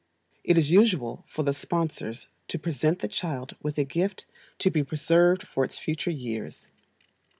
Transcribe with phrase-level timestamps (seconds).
[0.43, 4.25] It is usual for the sponsors to present the child with a gift
[4.57, 6.69] to be preserved for its future years.